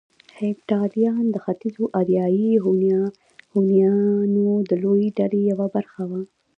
[0.39, 2.51] هېپتاليان د ختيځو اریایي
[3.53, 6.21] هونيانو د لويې ډلې يوه برخه وو